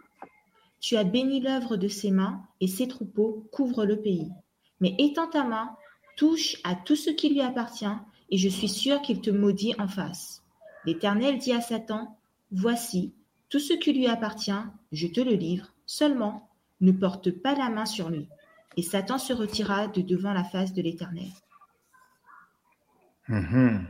Tu 0.78 0.94
as 0.94 1.02
béni 1.02 1.40
l'œuvre 1.40 1.76
de 1.76 1.88
ses 1.88 2.12
mains, 2.12 2.40
et 2.60 2.68
ses 2.68 2.86
troupeaux 2.86 3.48
couvrent 3.50 3.84
le 3.84 4.00
pays. 4.00 4.30
Mais 4.78 4.94
étends 5.00 5.26
ta 5.26 5.42
main, 5.42 5.70
touche 6.16 6.56
à 6.62 6.76
tout 6.76 6.94
ce 6.94 7.10
qui 7.10 7.30
lui 7.30 7.40
appartient, 7.40 7.96
et 8.30 8.38
je 8.38 8.48
suis 8.48 8.68
sûr 8.68 9.00
qu'il 9.02 9.20
te 9.20 9.30
maudit 9.30 9.74
en 9.78 9.88
face. 9.88 10.42
L'Éternel 10.84 11.38
dit 11.38 11.52
à 11.52 11.60
Satan, 11.60 12.18
Voici, 12.50 13.12
tout 13.48 13.58
ce 13.58 13.72
qui 13.72 13.92
lui 13.92 14.06
appartient, 14.06 14.52
je 14.92 15.06
te 15.06 15.20
le 15.20 15.32
livre, 15.32 15.72
seulement 15.86 16.48
ne 16.80 16.92
porte 16.92 17.30
pas 17.30 17.54
la 17.54 17.68
main 17.68 17.86
sur 17.86 18.10
lui. 18.10 18.28
Et 18.76 18.82
Satan 18.82 19.18
se 19.18 19.32
retira 19.32 19.88
de 19.88 20.02
devant 20.02 20.32
la 20.32 20.44
face 20.44 20.72
de 20.72 20.82
l'Éternel. 20.82 21.30
Mhm. 23.28 23.86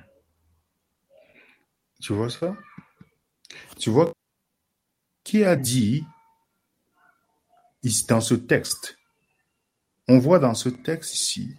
Tu 2.01 2.13
vois 2.13 2.31
ça? 2.31 2.57
Tu 3.79 3.91
vois 3.91 4.13
qui 5.25 5.43
a 5.43 5.57
dit 5.57 6.05
dans 8.09 8.21
ce 8.21 8.35
texte? 8.35 8.99
On 10.07 10.19
voit 10.19 10.39
dans 10.39 10.55
ce 10.55 10.69
texte 10.69 11.15
ici 11.15 11.57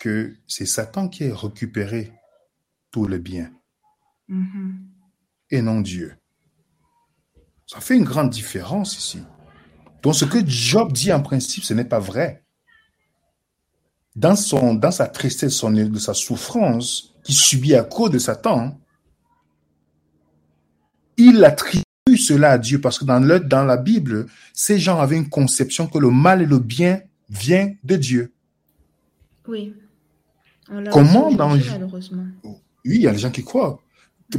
que 0.00 0.34
c'est 0.48 0.66
Satan 0.66 1.08
qui 1.08 1.24
a 1.24 1.36
récupéré 1.36 2.12
tout 2.90 3.06
le 3.06 3.18
bien 3.18 3.52
mhm. 4.26 4.88
et 5.50 5.62
non 5.62 5.80
Dieu. 5.80 6.16
Ça 7.66 7.80
fait 7.80 7.96
une 7.96 8.04
grande 8.04 8.30
différence 8.30 8.98
ici. 8.98 9.22
Donc 10.02 10.16
ce 10.16 10.24
que 10.24 10.44
Job 10.44 10.92
dit 10.92 11.12
en 11.12 11.22
principe, 11.22 11.62
ce 11.62 11.74
n'est 11.74 11.84
pas 11.84 12.00
vrai. 12.00 12.42
Dans, 14.16 14.34
son, 14.34 14.74
dans 14.74 14.90
sa 14.90 15.06
tristesse, 15.06 15.54
son, 15.54 15.70
de 15.70 15.98
sa 15.98 16.14
souffrance 16.14 17.14
qu'il 17.22 17.36
subit 17.36 17.76
à 17.76 17.84
cause 17.84 18.10
de 18.10 18.18
Satan, 18.18 18.76
il 21.16 21.44
attribue 21.44 21.84
cela 22.16 22.52
à 22.52 22.58
Dieu 22.58 22.80
parce 22.80 22.98
que 22.98 23.04
dans, 23.04 23.20
le, 23.20 23.38
dans 23.38 23.64
la 23.64 23.76
Bible, 23.76 24.26
ces 24.52 24.80
gens 24.80 24.98
avaient 24.98 25.16
une 25.16 25.28
conception 25.28 25.86
que 25.86 25.98
le 25.98 26.10
mal 26.10 26.42
et 26.42 26.46
le 26.46 26.58
bien 26.58 27.02
viennent 27.28 27.76
de 27.84 27.96
Dieu. 27.96 28.32
Oui. 29.46 29.74
Comment 30.92 31.30
dans... 31.32 31.56
Malheureusement. 31.56 32.26
Oui, 32.44 32.54
il 32.84 33.02
y 33.02 33.08
a 33.08 33.12
des 33.12 33.18
gens 33.18 33.30
qui 33.30 33.44
croient. 33.44 33.80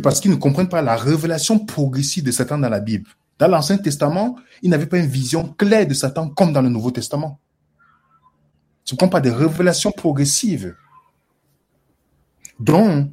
Parce 0.01 0.19
qu'ils 0.19 0.31
ne 0.31 0.37
comprennent 0.37 0.69
pas 0.69 0.81
la 0.81 0.95
révélation 0.95 1.59
progressive 1.59 2.23
de 2.23 2.31
Satan 2.31 2.57
dans 2.57 2.69
la 2.69 2.79
Bible. 2.79 3.09
Dans 3.37 3.47
l'Ancien 3.47 3.77
Testament, 3.77 4.37
il 4.61 4.69
n'avait 4.69 4.85
pas 4.85 4.99
une 4.99 5.07
vision 5.07 5.53
claire 5.53 5.87
de 5.87 5.93
Satan 5.93 6.29
comme 6.29 6.53
dans 6.53 6.61
le 6.61 6.69
Nouveau 6.69 6.91
Testament. 6.91 7.39
Ne 8.91 8.97
sont 8.97 9.09
pas 9.09 9.21
des 9.21 9.31
révélations 9.31 9.91
progressives. 9.91 10.75
Donc, 12.59 13.11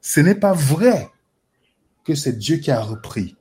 ce 0.00 0.20
n'est 0.20 0.34
pas 0.34 0.52
vrai 0.52 1.10
que 2.04 2.14
c'est 2.14 2.38
Dieu 2.38 2.56
qui 2.56 2.70
a 2.70 2.80
repris. 2.80 3.36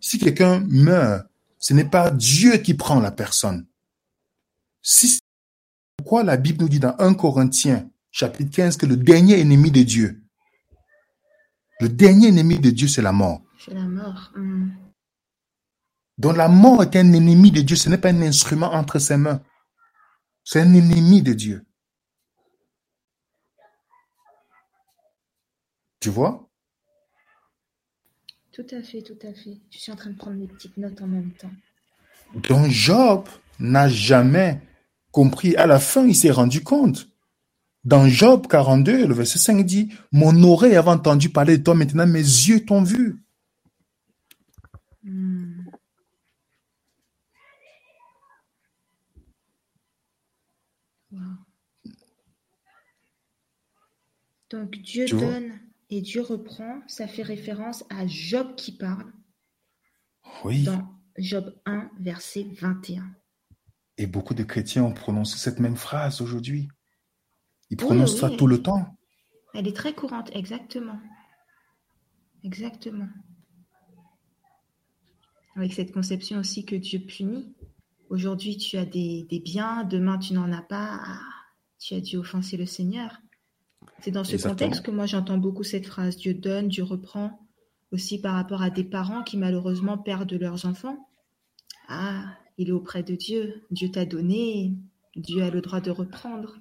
Si 0.00 0.18
quelqu'un 0.18 0.64
meurt, 0.68 1.26
ce 1.58 1.74
n'est 1.74 1.84
pas 1.84 2.10
Dieu 2.10 2.56
qui 2.58 2.74
prend 2.74 3.00
la 3.00 3.10
personne. 3.10 3.66
Si, 4.80 5.18
pourquoi 5.96 6.24
la 6.24 6.36
Bible 6.36 6.62
nous 6.62 6.68
dit 6.68 6.80
dans 6.80 6.96
1 6.98 7.14
Corinthiens, 7.14 7.88
chapitre 8.12 8.50
15, 8.50 8.76
que 8.76 8.86
le 8.86 8.96
dernier 8.96 9.40
ennemi 9.40 9.70
de 9.70 9.82
Dieu, 9.82 10.22
le 11.80 11.88
dernier 11.88 12.28
ennemi 12.28 12.60
de 12.60 12.70
Dieu, 12.70 12.86
c'est 12.86 13.02
la 13.02 13.12
mort. 13.12 13.42
C'est 13.58 13.74
la 13.74 13.82
mort. 13.82 14.30
Hmm. 14.36 14.70
Donc 16.18 16.36
la 16.36 16.48
mort 16.48 16.82
est 16.82 16.94
un 16.94 17.12
ennemi 17.12 17.50
de 17.50 17.62
Dieu, 17.62 17.74
ce 17.74 17.88
n'est 17.88 17.98
pas 17.98 18.10
un 18.10 18.22
instrument 18.22 18.72
entre 18.72 18.98
ses 19.00 19.16
mains. 19.16 19.42
C'est 20.44 20.60
un 20.60 20.74
ennemi 20.74 21.22
de 21.22 21.32
Dieu. 21.32 21.64
Tu 26.00 26.10
vois? 26.10 26.48
Tout 28.52 28.66
à 28.70 28.82
fait, 28.82 29.02
tout 29.02 29.18
à 29.22 29.32
fait. 29.32 29.60
Je 29.70 29.78
suis 29.78 29.90
en 29.92 29.96
train 29.96 30.10
de 30.10 30.16
prendre 30.16 30.36
mes 30.36 30.46
petites 30.46 30.76
notes 30.76 31.00
en 31.00 31.06
même 31.06 31.32
temps. 31.32 31.50
Donc 32.34 32.68
Job 32.70 33.28
n'a 33.58 33.88
jamais 33.88 34.60
compris. 35.10 35.56
À 35.56 35.66
la 35.66 35.78
fin, 35.78 36.06
il 36.06 36.14
s'est 36.14 36.30
rendu 36.30 36.62
compte. 36.62 37.08
Dans 37.84 38.06
Job 38.06 38.46
42, 38.46 39.06
le 39.06 39.14
verset 39.14 39.38
5 39.38 39.64
dit, 39.66 39.92
Mon 40.12 40.42
oreille 40.44 40.76
avait 40.76 40.90
entendu 40.90 41.30
parler 41.30 41.58
de 41.58 41.64
toi, 41.64 41.74
maintenant 41.74 42.06
mes 42.06 42.20
yeux 42.20 42.64
t'ont 42.64 42.82
vu. 42.82 43.24
Hmm. 45.02 45.64
Wow. 51.10 51.18
Donc 54.50 54.70
Dieu 54.78 55.06
Tu 55.06 55.16
donne 55.16 55.58
et 55.90 56.00
Dieu 56.02 56.22
reprend. 56.22 56.82
Ça 56.86 57.08
fait 57.08 57.22
référence 57.22 57.84
à 57.90 58.06
Job 58.06 58.54
qui 58.56 58.72
parle 58.72 59.12
Oui. 60.44 60.62
dans 60.62 60.86
Job 61.18 61.54
1, 61.66 61.90
verset 62.00 62.46
21. 62.60 63.10
Et 63.98 64.06
beaucoup 64.06 64.34
de 64.34 64.44
chrétiens 64.44 64.84
ont 64.84 64.92
prononcé 64.92 65.36
cette 65.36 65.58
même 65.58 65.76
phrase 65.76 66.20
aujourd'hui. 66.20 66.68
Ils 67.72 67.78
Oui, 67.80 67.86
prononcent 67.86 68.18
ça 68.18 68.28
oui. 68.28 68.36
tout 68.36 68.46
le 68.46 68.60
temps. 68.62 68.84
Elle 69.54 69.66
est 69.66 69.74
très 69.74 69.94
courante, 69.94 70.28
exactement. 70.34 70.98
Exactement. 72.44 73.08
Avec 75.56 75.72
cette 75.72 75.90
conception 75.92 76.38
aussi 76.38 76.66
que 76.66 76.76
Dieu 76.76 76.98
punit. 77.00 77.54
Aujourd'hui, 78.10 78.58
tu 78.58 78.76
as 78.76 78.84
des, 78.84 79.26
des 79.30 79.40
biens, 79.40 79.84
demain, 79.84 80.18
tu 80.18 80.34
n'en 80.34 80.52
as 80.52 80.60
pas. 80.60 81.00
Ah, 81.02 81.20
tu 81.78 81.94
as 81.94 82.00
dû 82.02 82.18
offenser 82.18 82.58
le 82.58 82.66
Seigneur. 82.66 83.18
C'est 84.00 84.10
dans 84.10 84.22
ce 84.24 84.34
Exactement. 84.34 84.52
contexte 84.68 84.84
que 84.84 84.90
moi 84.90 85.06
j'entends 85.06 85.38
beaucoup 85.38 85.62
cette 85.64 85.86
phrase 85.86 86.16
Dieu 86.18 86.34
donne, 86.34 86.68
Dieu 86.68 86.84
reprend. 86.84 87.40
Aussi 87.90 88.20
par 88.20 88.34
rapport 88.34 88.60
à 88.62 88.68
des 88.70 88.84
parents 88.84 89.22
qui 89.22 89.36
malheureusement 89.38 89.96
perdent 89.96 90.32
leurs 90.34 90.66
enfants. 90.66 91.08
Ah, 91.88 92.36
il 92.58 92.68
est 92.68 92.72
auprès 92.72 93.02
de 93.02 93.14
Dieu. 93.14 93.62
Dieu 93.70 93.90
t'a 93.90 94.04
donné. 94.04 94.74
Dieu 95.16 95.42
a 95.42 95.50
le 95.50 95.60
droit 95.62 95.80
de 95.80 95.90
reprendre. 95.90 96.58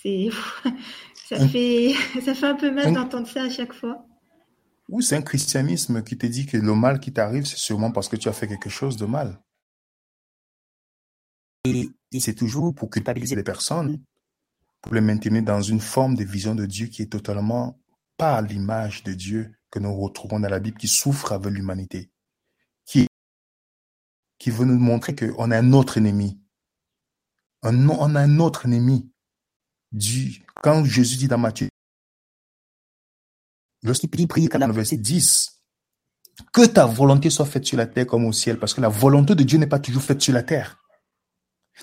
C'est 0.00 0.28
ça 1.28 1.36
Un- 1.36 1.48
fait 1.48 1.94
ça 2.24 2.34
fait 2.34 2.46
un 2.46 2.54
peu 2.56 2.70
mal 2.70 2.88
un- 2.88 2.92
d'entendre 2.92 3.26
ça 3.28 3.44
à 3.44 3.50
chaque 3.50 3.72
fois. 3.72 4.06
Ou 4.88 5.00
c'est 5.00 5.16
un 5.16 5.22
christianisme 5.22 6.02
qui 6.02 6.18
te 6.18 6.26
dit 6.26 6.46
que 6.46 6.56
le 6.56 6.74
mal 6.74 7.00
qui 7.00 7.12
t'arrive, 7.12 7.44
c'est 7.46 7.56
sûrement 7.56 7.92
parce 7.92 8.08
que 8.08 8.16
tu 8.16 8.28
as 8.28 8.32
fait 8.32 8.48
quelque 8.48 8.68
chose 8.68 8.96
de 8.96 9.06
mal. 9.06 9.40
Et, 11.64 11.88
et 12.10 12.20
c'est 12.20 12.34
toujours 12.34 12.74
pour 12.74 12.90
culpabiliser 12.90 13.36
les 13.36 13.44
personnes, 13.44 14.02
pour 14.80 14.94
les 14.94 15.00
maintenir 15.00 15.42
dans 15.44 15.62
une 15.62 15.80
forme 15.80 16.16
de 16.16 16.24
vision 16.24 16.54
de 16.54 16.66
Dieu 16.66 16.88
qui 16.88 17.02
est 17.02 17.06
totalement 17.12 17.80
pas 18.16 18.42
l'image 18.42 19.02
de 19.04 19.12
Dieu 19.14 19.54
que 19.70 19.78
nous 19.78 19.94
retrouvons 19.94 20.40
dans 20.40 20.48
la 20.48 20.58
Bible, 20.58 20.76
qui 20.76 20.88
souffre 20.88 21.32
avec 21.32 21.52
l'humanité, 21.52 22.10
qui, 22.84 23.06
qui 24.38 24.50
veut 24.50 24.66
nous 24.66 24.78
montrer 24.78 25.14
qu'on 25.14 25.50
a 25.50 25.58
un 25.58 25.72
autre 25.72 25.98
ennemi. 25.98 26.40
Un, 27.62 27.88
on 27.88 28.14
a 28.16 28.20
un 28.20 28.40
autre 28.40 28.66
ennemi. 28.66 29.11
Quand 30.62 30.84
Jésus 30.84 31.16
dit 31.16 31.28
dans 31.28 31.38
Matthieu, 31.38 31.68
lorsqu'il 33.82 34.08
prie, 34.10 34.26
prie 34.26 34.48
dans 34.48 34.66
le 34.66 34.72
verset 34.72 34.96
10, 34.96 35.60
que 36.52 36.66
ta 36.66 36.86
volonté 36.86 37.30
soit 37.30 37.46
faite 37.46 37.66
sur 37.66 37.76
la 37.76 37.86
terre 37.86 38.06
comme 38.06 38.24
au 38.24 38.32
ciel, 38.32 38.58
parce 38.58 38.74
que 38.74 38.80
la 38.80 38.88
volonté 38.88 39.34
de 39.34 39.42
Dieu 39.42 39.58
n'est 39.58 39.66
pas 39.66 39.78
toujours 39.78 40.02
faite 40.02 40.20
sur 40.22 40.32
la 40.32 40.42
terre. 40.42 40.78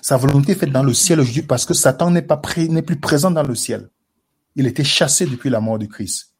Sa 0.02 0.16
volonté 0.16 0.52
est 0.52 0.56
faite 0.56 0.72
dans 0.72 0.82
le 0.82 0.94
ciel 0.94 1.20
aujourd'hui 1.20 1.42
parce 1.42 1.66
que 1.66 1.74
Satan 1.74 2.10
n'est 2.10 2.22
pas 2.22 2.36
pré- 2.36 2.68
n'est 2.68 2.82
plus 2.82 2.98
présent 2.98 3.30
dans 3.30 3.42
le 3.42 3.54
ciel. 3.54 3.90
Il 4.56 4.66
était 4.66 4.84
chassé 4.84 5.26
depuis 5.26 5.50
la 5.50 5.60
mort 5.60 5.78
de 5.78 5.86
Christ. 5.86 6.34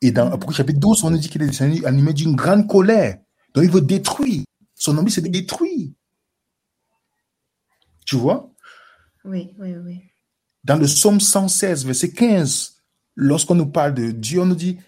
Et 0.00 0.12
dans 0.12 0.26
Apocalypse 0.28 0.56
chapitre 0.56 0.80
12, 0.80 1.04
on 1.04 1.10
nous 1.10 1.18
dit 1.18 1.28
qu'il 1.28 1.42
est 1.42 1.84
animé 1.84 2.12
d'une 2.12 2.34
grande 2.34 2.66
colère. 2.68 3.18
Donc 3.54 3.64
il 3.64 3.70
veut 3.70 3.80
détruire. 3.80 4.44
Son 4.74 4.96
envie, 4.96 5.10
c'est 5.10 5.20
de 5.20 5.28
détruire. 5.28 5.90
Tu 8.06 8.16
vois? 8.16 8.50
Oui, 9.24 9.54
oui, 9.58 9.74
oui. 9.76 10.09
Dans 10.64 10.76
le 10.76 10.86
psaume 10.86 11.20
116, 11.20 11.86
verset 11.86 12.12
15, 12.12 12.82
lorsqu'on 13.16 13.54
nous 13.54 13.66
parle 13.70 13.94
de 13.94 14.10
Dieu, 14.10 14.40
on 14.42 14.46
nous 14.46 14.54
dit, 14.54 14.78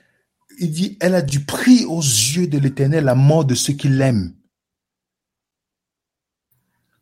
il 0.59 0.71
dit, 0.71 0.99
elle 1.01 1.15
a 1.15 1.23
du 1.23 1.45
prix 1.45 1.85
aux 1.87 2.01
yeux 2.01 2.47
de 2.47 2.59
l'éternel 2.59 3.05
la 3.05 3.15
mort 3.15 3.45
de 3.45 3.55
ceux 3.55 3.73
qui 3.75 3.89
l'aiment. 3.89 4.35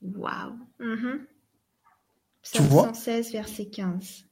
Waouh. 0.02 0.58
Mhm. 0.80 1.26
Tu 2.52 2.62
Psaume 2.62 2.68
vois? 2.68 2.94
116, 2.94 3.32
verset 3.32 3.66
15. 3.70 4.24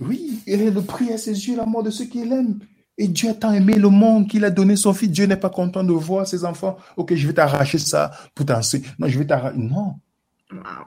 Oui, 0.00 0.42
elle 0.46 0.62
est 0.62 0.70
le 0.70 0.82
prix 0.82 1.12
à 1.12 1.18
ses 1.18 1.48
yeux 1.48 1.56
la 1.56 1.66
mort 1.66 1.82
de 1.82 1.90
ceux 1.90 2.06
qui 2.06 2.24
l'aiment. 2.24 2.60
Et 2.98 3.08
Dieu 3.08 3.30
a 3.30 3.34
tant 3.34 3.52
aimé 3.52 3.74
le 3.74 3.88
monde 3.90 4.28
qu'il 4.28 4.44
a 4.44 4.50
donné 4.50 4.76
son 4.76 4.94
fils. 4.94 5.10
Dieu 5.10 5.26
n'est 5.26 5.36
pas 5.36 5.50
content 5.50 5.84
de 5.84 5.92
voir 5.92 6.26
ses 6.28 6.44
enfants. 6.44 6.78
Ok, 6.96 7.14
je 7.14 7.26
vais 7.26 7.34
t'arracher 7.34 7.78
ça 7.78 8.12
pour 8.34 8.46
t'en 8.46 8.60
Non, 8.98 9.08
je 9.08 9.18
vais 9.18 9.26
t'arracher. 9.26 9.58
Non. 9.58 9.96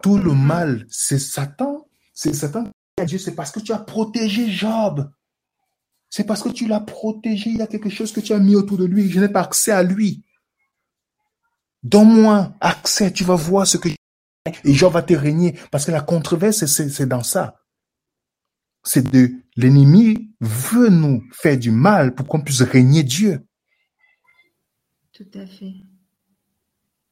Tout 0.02 0.18
le 0.18 0.34
Mhm. 0.34 0.36
mal, 0.36 0.88
c'est 0.90 1.20
Satan. 1.20 1.88
C'est 2.14 2.34
Dieu. 3.06 3.18
C'est 3.18 3.36
parce 3.36 3.52
que 3.52 3.60
tu 3.60 3.72
as 3.72 3.80
protégé 3.80 4.50
Job. 4.50 5.12
C'est 6.10 6.26
parce 6.26 6.44
que 6.44 6.50
tu 6.50 6.68
l'as 6.68 6.82
protégé. 6.82 7.50
Il 7.52 7.58
y 7.58 7.62
a 7.62 7.68
quelque 7.68 7.90
chose 7.90 8.12
que 8.12 8.20
tu 8.20 8.34
as 8.34 8.40
mis 8.40 8.56
autour 8.56 8.78
de 8.78 8.86
lui. 8.86 9.10
Je 9.10 9.20
n'ai 9.20 9.30
pas 9.30 9.42
accès 9.42 9.72
à 9.72 9.82
lui. 9.84 10.26
Donne-moi 11.84 12.54
accès. 12.60 13.12
Tu 13.12 13.24
vas 13.24 13.36
voir 13.36 13.66
ce 13.66 13.78
que 13.78 13.90
et 14.64 14.74
Job 14.74 14.94
va 14.94 15.04
te 15.04 15.14
régner. 15.14 15.58
Parce 15.72 15.86
que 15.86 15.92
la 15.92 16.02
controverse, 16.02 16.66
c'est- 16.66 16.90
c'est 16.90 17.06
dans 17.06 17.24
ça. 17.24 17.60
C'est 18.84 19.10
de 19.12 19.32
l'ennemi 19.56 20.34
veut 20.40 20.90
nous 20.90 21.24
faire 21.32 21.58
du 21.58 21.72
mal 21.72 22.16
pour 22.16 22.28
qu'on 22.28 22.42
puisse 22.42 22.62
régner 22.62 23.04
Dieu. 23.04 23.46
Tout 25.14 25.30
à 25.36 25.46
fait. 25.46 25.74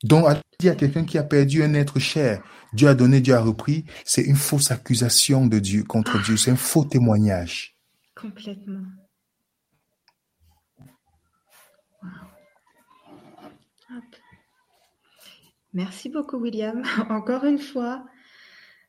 Donc, 0.03 0.25
dire 0.59 0.73
à 0.73 0.75
quelqu'un 0.75 1.03
qui 1.03 1.17
a 1.17 1.23
perdu 1.23 1.63
un 1.63 1.73
être 1.73 1.99
cher, 1.99 2.41
Dieu 2.73 2.87
a 2.87 2.95
donné, 2.95 3.21
Dieu 3.21 3.33
a 3.33 3.41
repris, 3.41 3.85
c'est 4.05 4.21
une 4.21 4.35
fausse 4.35 4.71
accusation 4.71 5.47
de 5.47 5.59
Dieu 5.59 5.83
contre 5.83 6.21
Dieu, 6.23 6.37
c'est 6.37 6.51
un 6.51 6.55
faux 6.55 6.85
témoignage. 6.85 7.75
Complètement. 8.15 8.85
Merci 15.73 16.09
beaucoup, 16.09 16.37
William. 16.37 16.83
Encore 17.09 17.43
une 17.43 17.59
fois, 17.59 18.05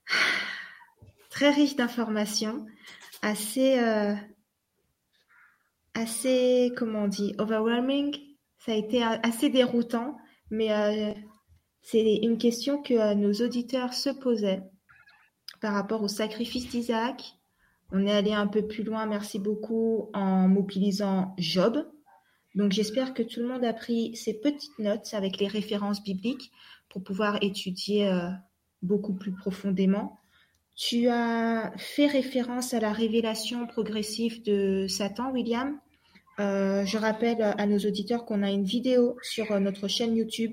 très 1.31 1.51
riche 1.51 1.77
d'informations, 1.77 2.67
assez, 3.23 3.79
euh, 3.79 4.15
assez, 5.95 6.73
comment 6.77 7.05
on 7.05 7.09
dit, 7.09 7.35
overwhelming. 7.39 8.17
Ça 8.59 8.73
a 8.73 8.75
été 8.75 9.03
assez 9.03 9.49
déroutant, 9.49 10.20
mais 10.51 10.73
euh, 10.73 11.13
c'est 11.83 12.17
une 12.17 12.39
question 12.39 12.83
que 12.83 12.95
euh, 12.95 13.15
nos 13.15 13.33
auditeurs 13.33 13.95
se 13.95 14.11
posaient 14.11 14.63
par 15.61 15.75
rapport 15.75 16.03
au 16.03 16.09
sacrifice 16.09 16.69
d'Isaac. 16.69 17.35
On 17.93 18.07
est 18.07 18.13
allé 18.13 18.33
un 18.33 18.47
peu 18.47 18.67
plus 18.67 18.85
loin, 18.85 19.07
merci 19.07 19.39
beaucoup, 19.39 20.11
en 20.15 20.49
mobilisant 20.49 21.35
Job. 21.39 21.85
Donc 22.55 22.73
j'espère 22.73 23.15
que 23.15 23.23
tout 23.23 23.41
le 23.41 23.49
monde 23.49 23.65
a 23.65 23.73
pris 23.73 24.17
ces 24.17 24.41
petites 24.41 24.79
notes 24.79 25.13
avec 25.13 25.39
les 25.39 25.49
références 25.49 26.03
bibliques 26.03 26.51
pour 26.89 27.03
pouvoir 27.03 27.39
étudier 27.43 28.09
euh, 28.09 28.31
beaucoup 28.83 29.15
plus 29.15 29.33
profondément. 29.33 30.19
Tu 30.77 31.09
as 31.09 31.73
fait 31.77 32.07
référence 32.07 32.75
à 32.75 32.81
la 32.81 32.93
révélation 32.93 33.67
progressive 33.67 34.43
de 34.43 34.87
Satan, 34.89 35.31
William? 35.31 35.79
Euh, 36.41 36.87
je 36.87 36.97
rappelle 36.97 37.43
à 37.43 37.67
nos 37.67 37.79
auditeurs 37.79 38.25
qu'on 38.25 38.43
a 38.43 38.51
une 38.51 38.65
vidéo 38.65 39.17
sur 39.23 39.53
euh, 39.53 39.61
notre 39.61 39.89
chaîne 39.89 40.17
YouTube 40.17 40.53